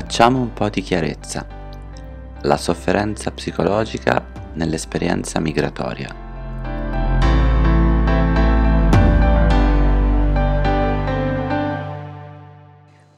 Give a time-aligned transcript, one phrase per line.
[0.00, 1.44] Facciamo un po' di chiarezza.
[2.42, 6.14] La sofferenza psicologica nell'esperienza migratoria.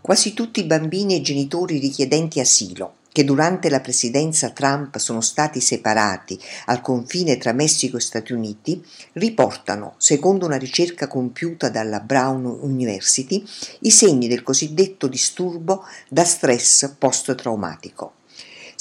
[0.00, 5.60] Quasi tutti i bambini e genitori richiedenti asilo che durante la presidenza Trump sono stati
[5.60, 8.84] separati al confine tra Messico e Stati Uniti,
[9.14, 13.44] riportano, secondo una ricerca compiuta dalla Brown University,
[13.80, 18.19] i segni del cosiddetto disturbo da stress post-traumatico.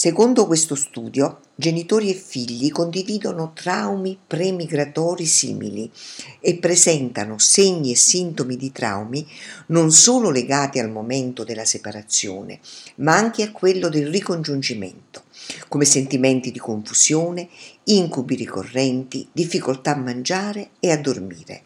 [0.02, 5.92] Secondo questo studio, genitori e figli condividono traumi premigratori simili
[6.40, 9.28] e presentano segni e sintomi di traumi
[9.66, 12.62] non solo legati al momento della separazione,
[13.00, 15.24] ma anche a quello del ricongiungimento,
[15.68, 17.50] come sentimenti di confusione,
[17.84, 21.64] incubi ricorrenti, difficoltà a mangiare e a dormire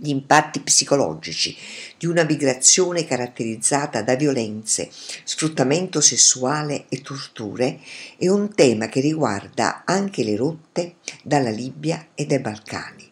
[0.00, 1.56] gli impatti psicologici
[1.98, 4.88] di una migrazione caratterizzata da violenze,
[5.24, 7.80] sfruttamento sessuale e torture
[8.16, 13.10] è un tema che riguarda anche le rotte dalla Libia e dai Balcani.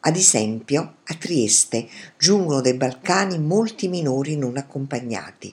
[0.00, 5.52] Ad esempio, a Trieste giungono dai Balcani molti minori non accompagnati.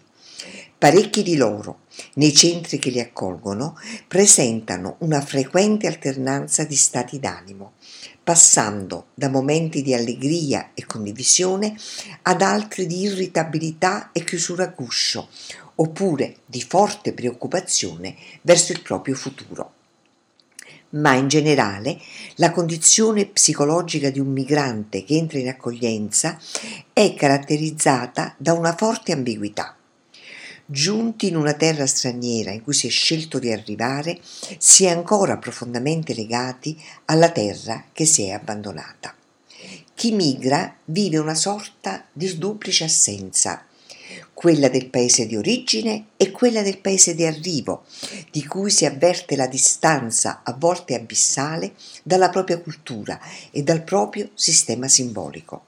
[0.78, 1.84] Parecchi di loro,
[2.16, 7.76] nei centri che li accolgono, presentano una frequente alternanza di stati d'animo,
[8.22, 11.78] passando da momenti di allegria e condivisione
[12.24, 15.30] ad altri di irritabilità e chiusura guscio,
[15.76, 19.74] oppure di forte preoccupazione verso il proprio futuro.
[20.90, 21.98] Ma in generale
[22.36, 26.38] la condizione psicologica di un migrante che entra in accoglienza
[26.92, 29.78] è caratterizzata da una forte ambiguità
[30.66, 34.20] giunti in una terra straniera in cui si è scelto di arrivare,
[34.58, 39.14] si è ancora profondamente legati alla terra che si è abbandonata.
[39.94, 43.66] Chi migra vive una sorta di duplice assenza,
[44.34, 47.86] quella del paese di origine e quella del paese di arrivo,
[48.32, 51.74] di cui si avverte la distanza a volte abissale
[52.04, 53.20] dalla propria cultura
[53.52, 55.68] e dal proprio sistema simbolico.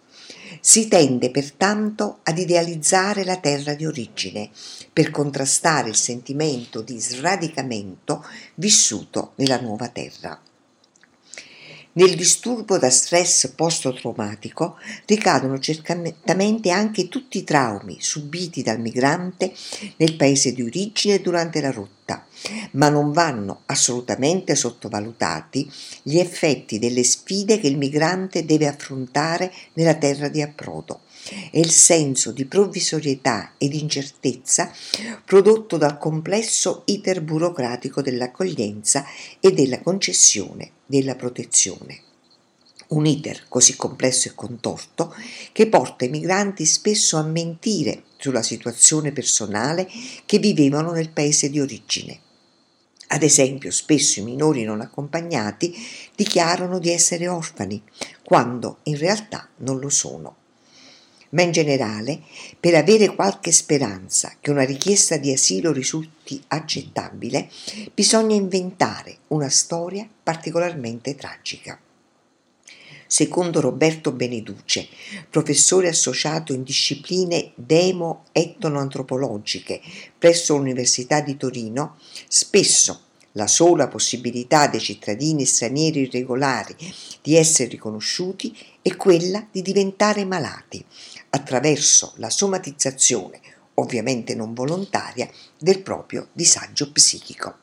[0.60, 4.50] Si tende pertanto ad idealizzare la terra di origine
[4.92, 10.40] per contrastare il sentimento di sradicamento vissuto nella nuova terra.
[11.98, 14.78] Nel disturbo da stress post-traumatico
[15.08, 19.52] ricadono certamente anche tutti i traumi subiti dal migrante
[19.96, 22.24] nel paese di origine durante la rotta,
[22.74, 25.68] ma non vanno assolutamente sottovalutati
[26.04, 31.00] gli effetti delle sfide che il migrante deve affrontare nella terra di approdo
[31.50, 34.72] e il senso di provvisorietà ed incertezza
[35.26, 39.04] prodotto dal complesso iter burocratico dell'accoglienza
[39.40, 42.02] e della concessione della protezione.
[42.88, 45.14] Un iter così complesso e contorto
[45.52, 49.88] che porta i migranti spesso a mentire sulla situazione personale
[50.26, 52.22] che vivevano nel paese di origine.
[53.10, 55.76] Ad esempio, spesso i minori non accompagnati
[56.16, 57.82] dichiarano di essere orfani,
[58.24, 60.47] quando in realtà non lo sono
[61.30, 62.22] ma in generale
[62.60, 67.50] per avere qualche speranza che una richiesta di asilo risulti accettabile,
[67.94, 71.80] bisogna inventare una storia particolarmente tragica.
[73.10, 74.86] Secondo Roberto Beneduce,
[75.30, 79.80] professore associato in discipline demo-etnoantropologiche
[80.18, 81.96] presso l'Università di Torino,
[82.28, 83.04] spesso
[83.38, 86.76] la sola possibilità dei cittadini stranieri irregolari
[87.22, 90.84] di essere riconosciuti è quella di diventare malati,
[91.38, 93.40] attraverso la somatizzazione,
[93.76, 97.60] ovviamente non volontaria, del proprio disagio psichico.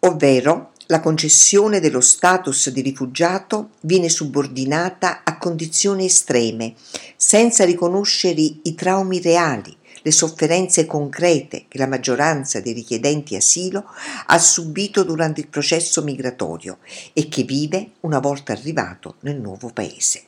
[0.00, 6.74] Ovvero la concessione dello status di rifugiato viene subordinata a condizioni estreme,
[7.16, 13.84] senza riconoscere i traumi reali, le sofferenze concrete che la maggioranza dei richiedenti asilo
[14.26, 16.78] ha subito durante il processo migratorio
[17.12, 20.22] e che vive una volta arrivato nel nuovo paese.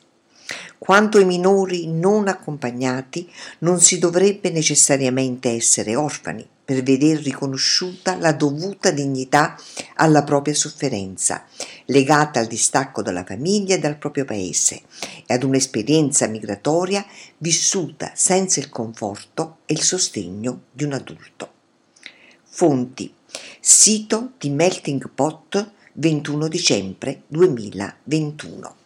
[0.83, 3.29] Quanto ai minori non accompagnati,
[3.59, 9.55] non si dovrebbe necessariamente essere orfani per veder riconosciuta la dovuta dignità
[9.97, 11.45] alla propria sofferenza,
[11.85, 14.81] legata al distacco dalla famiglia e dal proprio paese
[15.27, 17.05] e ad un'esperienza migratoria
[17.37, 21.51] vissuta senza il conforto e il sostegno di un adulto.
[22.43, 23.13] Fonti
[23.59, 28.80] Sito di Melting Pot 21 dicembre 2021